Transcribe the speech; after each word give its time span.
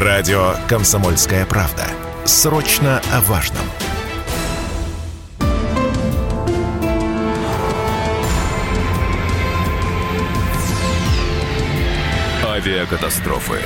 Радио 0.00 0.54
«Комсомольская 0.68 1.44
правда». 1.44 1.84
Срочно 2.24 3.02
о 3.12 3.20
важном. 3.22 3.64
Авиакатастрофы. 12.44 13.58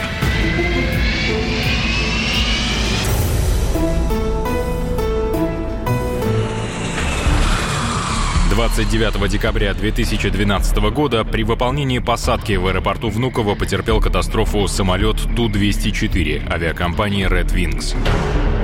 29 8.74 9.28
декабря 9.30 9.74
2012 9.74 10.76
года 10.94 11.24
при 11.24 11.42
выполнении 11.42 11.98
посадки 11.98 12.54
в 12.54 12.66
аэропорту 12.66 13.10
Внуково 13.10 13.54
потерпел 13.54 14.00
катастрофу 14.00 14.66
самолет 14.66 15.16
Ту-204 15.36 16.50
авиакомпании 16.50 17.28
Red 17.28 17.52
Wings. 17.52 17.94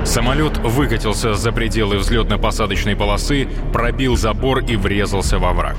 Самолет 0.07 0.57
выкатился 0.57 1.35
за 1.35 1.51
пределы 1.51 1.97
взлетно-посадочной 1.97 2.95
полосы, 2.95 3.47
пробил 3.71 4.17
забор 4.17 4.63
и 4.67 4.75
врезался 4.77 5.37
во 5.37 5.53
враг. 5.53 5.75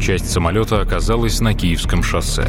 Часть 0.00 0.28
самолета 0.28 0.80
оказалась 0.80 1.38
на 1.38 1.54
Киевском 1.54 2.02
шоссе. 2.02 2.48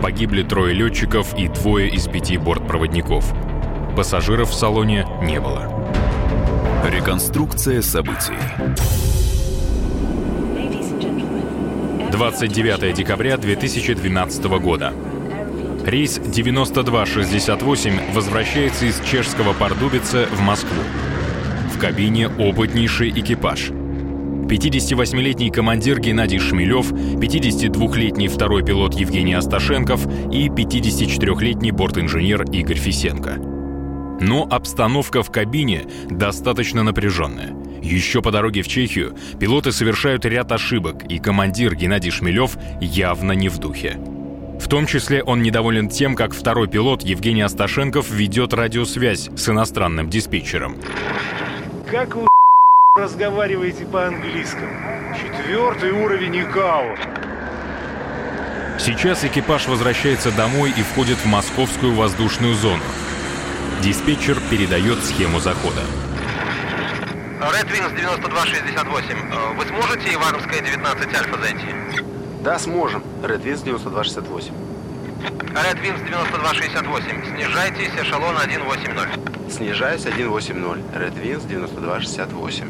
Погибли 0.00 0.42
трое 0.42 0.72
летчиков 0.72 1.38
и 1.38 1.48
двое 1.48 1.90
из 1.90 2.08
пяти 2.08 2.38
бортпроводников. 2.38 3.34
Пассажиров 3.94 4.48
в 4.48 4.54
салоне 4.54 5.06
не 5.20 5.38
было. 5.38 5.70
Реконструкция 6.90 7.82
событий. 7.82 8.38
29 12.16 12.94
декабря 12.94 13.36
2012 13.36 14.44
года. 14.58 14.94
Рейс 15.84 16.18
9268 16.18 18.14
возвращается 18.14 18.86
из 18.86 18.98
чешского 19.02 19.52
Пардубица 19.52 20.26
в 20.32 20.40
Москву. 20.40 20.82
В 21.74 21.78
кабине 21.78 22.28
опытнейший 22.28 23.10
экипаж. 23.10 23.68
58-летний 23.68 25.50
командир 25.50 26.00
Геннадий 26.00 26.38
Шмелев, 26.38 26.90
52-летний 26.90 28.28
второй 28.28 28.64
пилот 28.64 28.94
Евгений 28.94 29.34
Асташенков 29.34 30.06
и 30.32 30.48
54-летний 30.48 31.72
бортинженер 31.72 32.44
Игорь 32.44 32.78
Фисенко. 32.78 33.34
Но 34.22 34.46
обстановка 34.50 35.22
в 35.22 35.30
кабине 35.30 35.84
достаточно 36.08 36.82
напряженная. 36.82 37.54
Еще 37.86 38.20
по 38.20 38.32
дороге 38.32 38.62
в 38.62 38.68
Чехию 38.68 39.16
пилоты 39.38 39.70
совершают 39.70 40.24
ряд 40.24 40.50
ошибок, 40.50 41.04
и 41.08 41.20
командир 41.20 41.76
Геннадий 41.76 42.10
Шмелев 42.10 42.58
явно 42.80 43.30
не 43.30 43.48
в 43.48 43.58
духе. 43.58 43.96
В 44.60 44.68
том 44.68 44.86
числе 44.86 45.22
он 45.22 45.42
недоволен 45.42 45.88
тем, 45.88 46.16
как 46.16 46.34
второй 46.34 46.66
пилот 46.66 47.02
Евгений 47.02 47.42
Асташенков 47.42 48.10
ведет 48.10 48.52
радиосвязь 48.54 49.30
с 49.36 49.48
иностранным 49.48 50.10
диспетчером. 50.10 50.76
Как 51.88 52.16
вы 52.16 52.26
разговариваете 52.96 53.86
по-английскому? 53.86 54.72
Четвертый 55.14 55.92
уровень 55.92 56.38
ИКАО. 56.40 56.96
Сейчас 58.80 59.24
экипаж 59.24 59.68
возвращается 59.68 60.32
домой 60.32 60.72
и 60.76 60.82
входит 60.82 61.18
в 61.18 61.26
московскую 61.26 61.94
воздушную 61.94 62.54
зону. 62.54 62.82
Диспетчер 63.80 64.38
передает 64.50 65.04
схему 65.04 65.38
захода. 65.38 65.82
Red 67.40 67.68
Wings 67.68 67.94
9268. 67.94 69.16
Э, 69.30 69.54
вы 69.56 69.64
сможете 69.66 70.14
Ивановская 70.14 70.62
19 70.62 71.14
Альфа 71.14 71.38
зайти? 71.38 71.66
Да, 72.42 72.58
сможем. 72.58 73.02
Red 73.22 73.42
Wings 73.42 73.62
9268. 73.62 74.52
Red 75.52 75.80
Wings 75.82 76.02
9268. 76.06 77.36
Снижайтесь, 77.36 77.90
эшелон 78.00 78.36
180. 78.36 79.52
Снижаюсь 79.52 80.00
180. 80.00 80.56
Red 80.94 81.22
Wings 81.22 81.46
9268. 81.46 82.64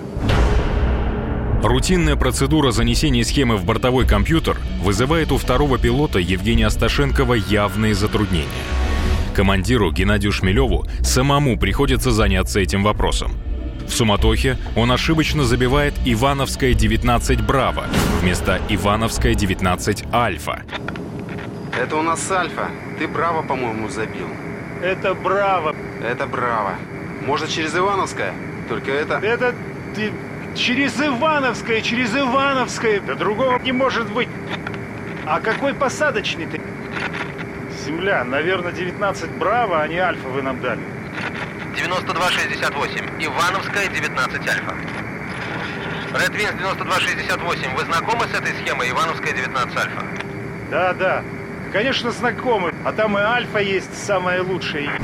Рутинная 1.63 2.17
процедура 2.17 2.73
занесения 2.73 3.23
схемы 3.23 3.57
в 3.57 3.65
бортовой 3.65 4.07
компьютер 4.07 4.59
вызывает 4.83 5.31
у 5.31 5.37
второго 5.37 5.79
пилота 5.79 6.19
Евгения 6.19 6.67
Асташенкова 6.67 7.35
явные 7.35 7.95
затруднения. 7.95 8.49
Командиру 9.35 9.93
Геннадию 9.93 10.33
Шмелеву 10.33 10.87
самому 11.03 11.57
приходится 11.57 12.11
заняться 12.11 12.59
этим 12.59 12.83
вопросом. 12.83 13.33
В 13.87 13.93
суматохе 13.93 14.59
он 14.75 14.91
ошибочно 14.91 15.45
забивает 15.45 15.95
Ивановская 16.05 16.75
19 16.75 17.41
Браво 17.43 17.85
вместо 18.21 18.61
Ивановская 18.69 19.35
19 19.35 20.05
Альфа. 20.13 20.63
Это 21.79 21.97
у 21.97 22.03
нас 22.03 22.31
Альфа. 22.31 22.69
Ты 22.99 23.07
Браво, 23.07 23.43
по-моему, 23.43 23.89
забил. 23.89 24.29
Это 24.83 25.15
Браво. 25.15 25.75
Это 26.03 26.27
Браво. 26.27 26.75
Может, 27.25 27.51
через 27.51 27.77
Ивановское? 27.77 28.33
Только 28.69 28.91
это... 28.91 29.15
Это 29.19 29.55
ты 29.95 30.13
через 30.55 31.01
Ивановское, 31.01 31.81
через 31.81 32.15
Ивановское. 32.15 33.01
Да 33.01 33.15
другого 33.15 33.59
не 33.61 33.73
может 33.73 34.13
быть. 34.13 34.29
А 35.27 35.41
какой 35.41 35.75
посадочный 35.75 36.47
ты? 36.47 36.61
Земля, 37.85 38.25
наверное, 38.25 38.73
19 38.73 39.31
Браво, 39.33 39.81
а 39.81 39.87
не 39.87 39.99
Альфа 39.99 40.29
вы 40.29 40.43
нам 40.43 40.61
дали. 40.61 40.96
9268. 41.77 43.05
Ивановская, 43.21 43.89
19 43.89 44.49
Альфа. 44.49 44.75
Red 46.13 46.33
Wings 46.35 46.57
9268. 46.59 47.77
Вы 47.77 47.85
знакомы 47.85 48.27
с 48.27 48.35
этой 48.35 48.55
схемой 48.55 48.91
Ивановская, 48.91 49.35
19 49.35 49.77
Альфа? 49.77 50.05
Да, 50.71 50.95
да. 50.95 51.23
Конечно, 51.73 52.11
знакомы. 52.11 52.73
А 52.85 52.93
там 52.93 53.19
и 53.19 53.21
Альфа 53.21 53.59
есть 53.59 53.95
самая 53.95 54.43
лучшая. 54.43 54.99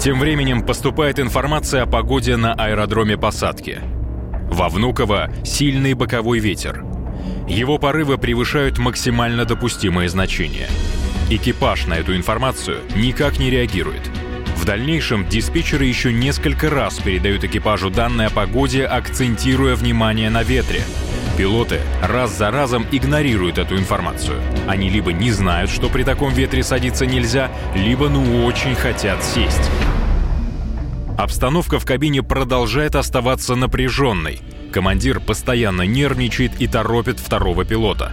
Тем 0.00 0.18
временем 0.18 0.62
поступает 0.62 1.20
информация 1.20 1.82
о 1.82 1.86
погоде 1.86 2.36
на 2.36 2.52
аэродроме 2.54 3.16
посадки. 3.16 3.80
Во 4.50 4.68
Внуково 4.68 5.30
сильный 5.44 5.94
боковой 5.94 6.40
ветер. 6.40 6.84
Его 7.48 7.78
порывы 7.78 8.18
превышают 8.18 8.78
максимально 8.78 9.44
допустимые 9.44 10.08
значения. 10.08 10.68
Экипаж 11.30 11.86
на 11.86 11.94
эту 11.94 12.16
информацию 12.16 12.80
никак 12.96 13.38
не 13.38 13.50
реагирует– 13.50 14.02
дальнейшем 14.66 15.26
диспетчеры 15.26 15.86
еще 15.86 16.12
несколько 16.12 16.68
раз 16.68 16.98
передают 16.98 17.44
экипажу 17.44 17.88
данные 17.88 18.26
о 18.26 18.30
погоде, 18.30 18.84
акцентируя 18.84 19.76
внимание 19.76 20.28
на 20.28 20.42
ветре. 20.42 20.82
Пилоты 21.38 21.80
раз 22.02 22.36
за 22.36 22.50
разом 22.50 22.84
игнорируют 22.90 23.58
эту 23.58 23.78
информацию. 23.78 24.40
Они 24.66 24.90
либо 24.90 25.12
не 25.12 25.30
знают, 25.30 25.70
что 25.70 25.88
при 25.88 26.02
таком 26.02 26.34
ветре 26.34 26.62
садиться 26.62 27.06
нельзя, 27.06 27.50
либо 27.74 28.08
ну 28.08 28.44
очень 28.44 28.74
хотят 28.74 29.22
сесть. 29.22 29.70
Обстановка 31.16 31.78
в 31.78 31.86
кабине 31.86 32.22
продолжает 32.22 32.96
оставаться 32.96 33.54
напряженной. 33.54 34.40
Командир 34.72 35.20
постоянно 35.20 35.82
нервничает 35.82 36.60
и 36.60 36.66
торопит 36.66 37.20
второго 37.20 37.64
пилота. 37.64 38.12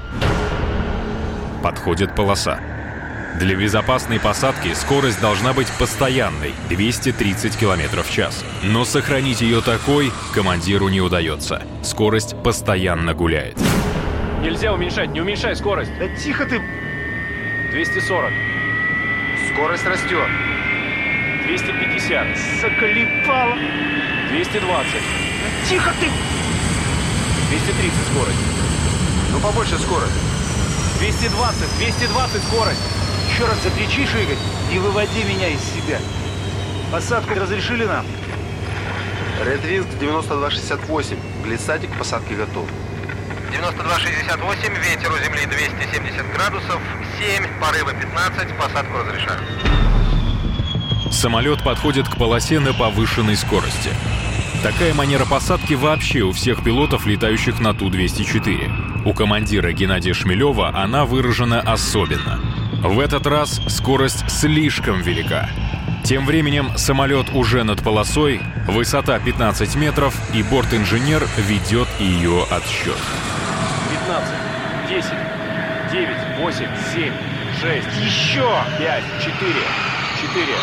Подходит 1.63 2.16
полоса. 2.16 2.59
Для 3.39 3.55
безопасной 3.55 4.19
посадки 4.19 4.73
скорость 4.75 5.19
должна 5.19 5.53
быть 5.53 5.67
постоянной– 5.79 6.53
230 6.69 7.57
км 7.57 8.03
в 8.03 8.11
час. 8.11 8.45
Но 8.61 8.85
сохранить 8.85 9.41
ее 9.41 9.61
такой 9.61 10.11
командиру 10.33 10.88
не 10.88 11.01
удается. 11.01 11.63
Скорость 11.81 12.35
постоянно 12.44 13.16
гуляет. 13.16 13.57
Нельзя 14.41 14.71
уменьшать, 14.71 15.09
не 15.09 15.21
уменьшай 15.21 15.55
скорость. 15.55 15.91
Да 15.97 16.07
тихо 16.09 16.45
ты! 16.45 16.61
240. 17.71 18.31
Скорость 19.51 19.85
растет. 19.85 20.27
250. 21.47 22.27
Заколебало. 22.61 23.55
220. 24.29 24.94
Да 24.94 25.69
тихо 25.69 25.91
ты! 26.00 26.07
230 27.50 27.94
скорость. 28.11 28.38
Ну, 29.31 29.39
побольше 29.39 29.79
скорость. 29.79 30.13
220, 31.00 31.77
220 31.79 32.44
скорость. 32.44 33.03
Еще 33.33 33.45
раз 33.45 33.63
закричишь, 33.63 34.13
Игорь, 34.13 34.38
не 34.69 34.77
выводи 34.77 35.23
меня 35.23 35.47
из 35.47 35.59
себя. 35.59 35.97
Посадку 36.91 37.33
разрешили 37.33 37.83
нам? 37.83 38.06
Red 39.44 39.63
Wings 39.63 39.97
9268. 40.00 41.18
Глиссатик 41.44 41.91
к 41.91 41.97
посадке 41.97 42.35
готов. 42.35 42.68
9268, 43.51 44.75
ветер 44.75 45.12
у 45.12 45.18
земли 45.18 45.47
270 45.47 46.31
градусов, 46.31 46.80
7, 47.19 47.59
порывы 47.59 47.94
15, 48.00 48.56
посадку 48.56 48.97
разрешаю. 49.00 49.39
Самолет 51.12 51.63
подходит 51.63 52.07
к 52.07 52.18
полосе 52.18 52.59
на 52.59 52.74
повышенной 52.74 53.36
скорости. 53.36 53.89
Такая 54.62 54.94
манера 54.94 55.25
посадки 55.25 55.74
вообще 55.74 56.21
у 56.21 56.33
всех 56.33 56.63
пилотов, 56.63 57.07
летающих 57.07 57.59
на 57.59 57.74
Ту-204. 57.74 59.06
У 59.06 59.13
командира 59.15 59.71
Геннадия 59.71 60.13
Шмелева 60.13 60.69
она 60.75 61.06
выражена 61.06 61.62
особенно– 61.62 62.39
в 62.83 63.00
этот 63.00 63.25
раз 63.25 63.62
скорость 63.68 64.30
слишком 64.30 65.01
велика. 65.01 65.50
Тем 66.03 66.25
временем 66.25 66.77
самолет 66.77 67.30
уже 67.33 67.63
над 67.63 67.81
полосой, 67.81 68.41
высота 68.68 69.18
15 69.19 69.75
метров, 69.75 70.13
и 70.33 70.44
борт-инженер 70.44 71.25
ведет 71.38 71.88
ее 72.00 72.45
отсчет. 72.51 72.97
15, 74.06 74.33
10, 74.89 75.12
9, 75.91 76.18
8, 76.39 76.65
7, 76.94 77.13
6, 77.62 77.88
еще 78.06 78.50
5, 78.77 79.03
4, 79.24 79.53
четыре, 80.24 80.56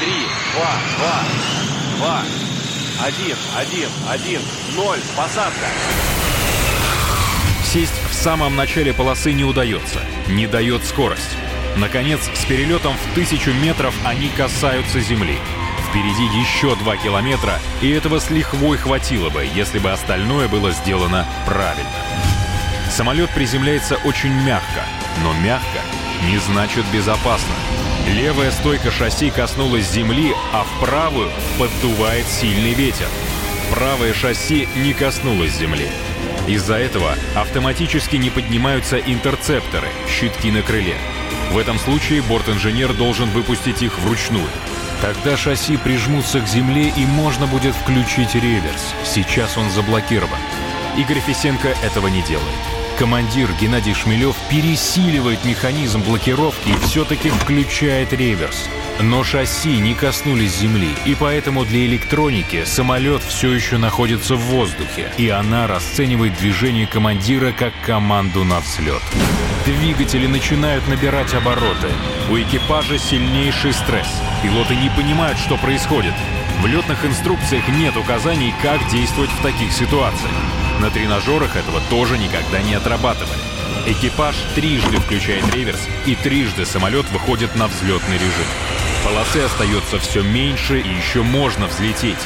три, 0.00 0.26
два, 0.52 0.70
два, 0.98 1.22
два, 1.96 2.22
один, 3.06 3.36
один, 3.56 3.88
один, 4.08 4.40
ноль, 4.74 4.98
посадка. 5.16 5.66
Сесть 7.62 8.03
самом 8.24 8.56
начале 8.56 8.94
полосы 8.94 9.34
не 9.34 9.44
удается, 9.44 10.00
не 10.28 10.46
дает 10.46 10.82
скорость. 10.86 11.36
Наконец, 11.76 12.20
с 12.32 12.44
перелетом 12.46 12.94
в 12.94 13.14
тысячу 13.14 13.52
метров 13.52 13.94
они 14.02 14.30
касаются 14.30 14.98
земли. 15.00 15.36
Впереди 15.90 16.24
еще 16.38 16.74
два 16.76 16.96
километра, 16.96 17.60
и 17.82 17.90
этого 17.90 18.20
с 18.20 18.30
лихвой 18.30 18.78
хватило 18.78 19.28
бы, 19.28 19.46
если 19.54 19.78
бы 19.78 19.90
остальное 19.90 20.48
было 20.48 20.70
сделано 20.70 21.26
правильно. 21.44 21.90
Самолет 22.90 23.28
приземляется 23.28 23.96
очень 24.04 24.32
мягко, 24.32 24.86
но 25.22 25.34
мягко 25.34 25.80
не 26.26 26.38
значит 26.38 26.86
безопасно. 26.94 27.54
Левая 28.08 28.52
стойка 28.52 28.90
шасси 28.90 29.28
коснулась 29.28 29.90
земли, 29.90 30.32
а 30.50 30.64
в 30.64 30.80
правую 30.80 31.28
поддувает 31.58 32.24
сильный 32.26 32.72
ветер. 32.72 33.08
Правое 33.70 34.14
шасси 34.14 34.66
не 34.76 34.94
коснулось 34.94 35.52
земли. 35.52 35.90
Из-за 36.46 36.74
этого 36.74 37.16
автоматически 37.34 38.16
не 38.16 38.30
поднимаются 38.30 38.98
интерцепторы, 38.98 39.88
щитки 40.08 40.50
на 40.50 40.62
крыле. 40.62 40.96
В 41.52 41.58
этом 41.58 41.78
случае 41.78 42.22
борт-инженер 42.22 42.92
должен 42.92 43.30
выпустить 43.30 43.82
их 43.82 43.98
вручную. 43.98 44.48
Тогда 45.00 45.36
шасси 45.36 45.76
прижмутся 45.76 46.40
к 46.40 46.48
земле 46.48 46.92
и 46.96 47.06
можно 47.06 47.46
будет 47.46 47.74
включить 47.74 48.34
реверс. 48.34 48.94
Сейчас 49.04 49.56
он 49.56 49.70
заблокирован. 49.70 50.38
Игорь 50.96 51.20
Фисенко 51.20 51.68
этого 51.82 52.08
не 52.08 52.22
делает. 52.22 52.73
Командир 52.98 53.50
Геннадий 53.60 53.92
Шмелев 53.92 54.36
пересиливает 54.48 55.44
механизм 55.44 56.00
блокировки 56.02 56.68
и 56.68 56.78
все-таки 56.86 57.28
включает 57.28 58.12
реверс. 58.12 58.68
Но 59.00 59.24
шасси 59.24 59.78
не 59.78 59.94
коснулись 59.94 60.56
земли, 60.56 60.94
и 61.04 61.16
поэтому 61.16 61.64
для 61.64 61.84
электроники 61.86 62.64
самолет 62.64 63.22
все 63.24 63.52
еще 63.52 63.78
находится 63.78 64.36
в 64.36 64.40
воздухе, 64.40 65.10
и 65.18 65.28
она 65.28 65.66
расценивает 65.66 66.38
движение 66.38 66.86
командира 66.86 67.50
как 67.50 67.72
команду 67.84 68.44
на 68.44 68.60
взлет. 68.60 69.02
Двигатели 69.66 70.28
начинают 70.28 70.86
набирать 70.86 71.34
обороты. 71.34 71.88
У 72.30 72.36
экипажа 72.36 72.98
сильнейший 72.98 73.72
стресс. 73.72 74.22
Пилоты 74.42 74.76
не 74.76 74.90
понимают, 74.90 75.38
что 75.38 75.56
происходит. 75.56 76.14
В 76.60 76.66
летных 76.66 77.04
инструкциях 77.04 77.66
нет 77.68 77.96
указаний, 77.96 78.54
как 78.62 78.86
действовать 78.88 79.30
в 79.30 79.42
таких 79.42 79.72
ситуациях. 79.72 80.53
На 80.80 80.90
тренажерах 80.90 81.56
этого 81.56 81.80
тоже 81.90 82.18
никогда 82.18 82.60
не 82.62 82.74
отрабатывали. 82.74 83.38
Экипаж 83.86 84.36
трижды 84.54 84.98
включает 84.98 85.44
реверс, 85.54 85.80
и 86.06 86.14
трижды 86.14 86.64
самолет 86.64 87.08
выходит 87.10 87.54
на 87.54 87.68
взлетный 87.68 88.16
режим. 88.16 88.46
Полосы 89.04 89.40
остается 89.44 89.98
все 89.98 90.22
меньше, 90.22 90.80
и 90.80 90.88
еще 90.88 91.22
можно 91.22 91.66
взлететь. 91.66 92.18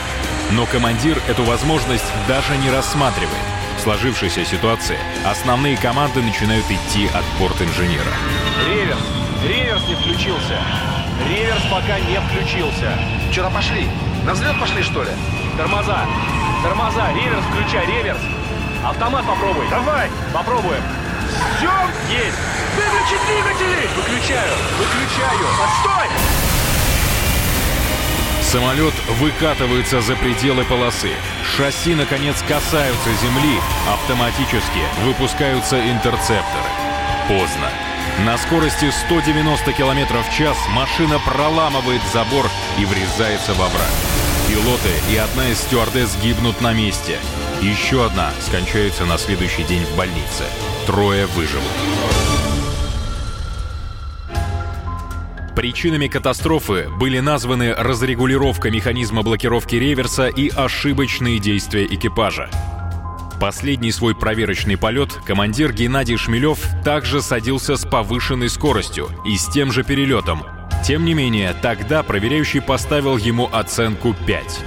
Но 0.52 0.66
командир 0.66 1.20
эту 1.26 1.42
возможность 1.42 2.04
даже 2.28 2.56
не 2.56 2.70
рассматривает. 2.70 3.42
В 3.76 3.80
сложившейся 3.80 4.44
ситуации 4.44 4.98
основные 5.24 5.76
команды 5.76 6.22
начинают 6.22 6.64
идти 6.66 7.08
от 7.08 7.24
борт-инженера. 7.40 8.12
Реверс, 8.66 9.00
реверс 9.44 9.88
не 9.88 9.94
включился. 9.96 10.60
Реверс 11.28 11.62
пока 11.70 11.98
не 11.98 12.20
включился. 12.20 12.96
Что-то 13.32 13.50
пошли. 13.50 13.88
На 14.24 14.34
взлет 14.34 14.58
пошли, 14.60 14.82
что 14.82 15.02
ли? 15.02 15.10
Тормоза, 15.56 16.06
тормоза, 16.62 17.12
реверс 17.12 17.44
включай, 17.50 17.86
реверс. 17.86 18.20
Автомат 18.84 19.26
попробуй. 19.26 19.68
Давай! 19.68 20.08
Попробуем. 20.32 20.82
Ждем! 21.58 21.90
Есть. 22.10 22.38
Выключи 22.76 23.18
двигатели! 23.26 23.88
Выключаю, 23.96 24.54
выключаю. 24.78 25.46
Отстой! 25.64 26.08
Самолет 28.42 28.94
выкатывается 29.20 30.00
за 30.00 30.16
пределы 30.16 30.64
полосы. 30.64 31.10
Шасси, 31.44 31.94
наконец, 31.94 32.36
касаются 32.46 33.10
земли. 33.20 33.60
Автоматически 33.92 34.80
выпускаются 35.04 35.78
интерцепторы. 35.90 36.70
Поздно. 37.28 37.68
На 38.24 38.38
скорости 38.38 38.90
190 38.90 39.72
км 39.74 40.22
в 40.22 40.34
час 40.34 40.56
машина 40.70 41.18
проламывает 41.18 42.00
забор 42.12 42.48
и 42.78 42.84
врезается 42.84 43.52
во 43.54 43.68
враг. 43.68 43.92
Пилоты 44.48 44.90
и 45.10 45.16
одна 45.16 45.48
из 45.48 45.58
стюардесс 45.58 46.16
гибнут 46.16 46.60
на 46.60 46.72
месте. 46.72 47.18
Еще 47.60 48.06
одна 48.06 48.30
скончается 48.40 49.04
на 49.04 49.18
следующий 49.18 49.64
день 49.64 49.82
в 49.82 49.96
больнице. 49.96 50.44
Трое 50.86 51.26
выживут. 51.26 51.64
Причинами 55.56 56.06
катастрофы 56.06 56.86
были 57.00 57.18
названы 57.18 57.74
разрегулировка 57.74 58.70
механизма 58.70 59.24
блокировки 59.24 59.74
реверса 59.74 60.28
и 60.28 60.50
ошибочные 60.50 61.40
действия 61.40 61.84
экипажа. 61.84 62.48
Последний 63.40 63.90
свой 63.90 64.14
проверочный 64.14 64.76
полет 64.76 65.12
командир 65.26 65.72
Геннадий 65.72 66.16
Шмелев 66.16 66.60
также 66.84 67.20
садился 67.20 67.74
с 67.74 67.84
повышенной 67.84 68.50
скоростью 68.50 69.10
и 69.26 69.36
с 69.36 69.48
тем 69.48 69.72
же 69.72 69.82
перелетом. 69.82 70.44
Тем 70.84 71.04
не 71.04 71.14
менее, 71.14 71.56
тогда 71.60 72.04
проверяющий 72.04 72.62
поставил 72.62 73.16
ему 73.16 73.48
оценку 73.52 74.14
5. 74.26 74.60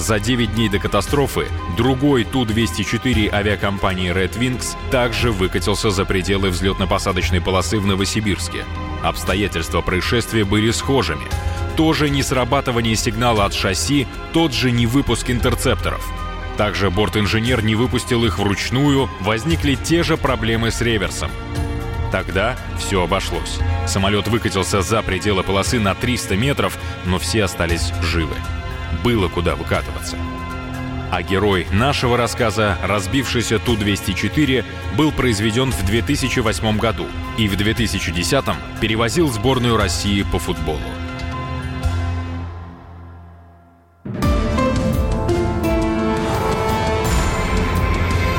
За 0.00 0.18
9 0.18 0.54
дней 0.54 0.70
до 0.70 0.78
катастрофы 0.78 1.48
другой 1.76 2.24
Ту-204 2.24 3.34
авиакомпании 3.34 4.10
Red 4.10 4.38
Wings 4.38 4.74
также 4.90 5.30
выкатился 5.30 5.90
за 5.90 6.06
пределы 6.06 6.48
взлетно-посадочной 6.48 7.42
полосы 7.42 7.78
в 7.78 7.86
Новосибирске. 7.86 8.64
Обстоятельства 9.02 9.82
происшествия 9.82 10.46
были 10.46 10.70
схожими. 10.70 11.26
Тоже 11.76 12.08
не 12.08 12.22
срабатывание 12.22 12.96
сигнала 12.96 13.44
от 13.44 13.52
шасси, 13.52 14.06
тот 14.32 14.54
же 14.54 14.70
не 14.70 14.86
выпуск 14.86 15.28
интерцепторов. 15.28 16.10
Также 16.56 16.90
борт-инженер 16.90 17.62
не 17.62 17.74
выпустил 17.74 18.24
их 18.24 18.38
вручную, 18.38 19.10
возникли 19.20 19.74
те 19.74 20.02
же 20.02 20.16
проблемы 20.16 20.70
с 20.70 20.80
реверсом. 20.80 21.30
Тогда 22.10 22.56
все 22.78 23.04
обошлось. 23.04 23.58
Самолет 23.86 24.28
выкатился 24.28 24.80
за 24.80 25.02
пределы 25.02 25.42
полосы 25.42 25.78
на 25.78 25.94
300 25.94 26.36
метров, 26.36 26.78
но 27.04 27.18
все 27.18 27.44
остались 27.44 27.92
живы. 28.00 28.36
Было 29.02 29.28
куда 29.28 29.56
выкатываться. 29.56 30.16
А 31.10 31.22
герой 31.22 31.66
нашего 31.72 32.16
рассказа, 32.16 32.78
разбившийся 32.82 33.58
Ту-204, 33.58 34.64
был 34.96 35.10
произведен 35.10 35.72
в 35.72 35.84
2008 35.84 36.78
году 36.78 37.06
и 37.36 37.48
в 37.48 37.56
2010 37.56 38.44
перевозил 38.80 39.28
сборную 39.28 39.76
России 39.76 40.22
по 40.22 40.38
футболу. 40.38 40.78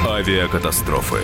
Авиакатастрофы. 0.07 1.19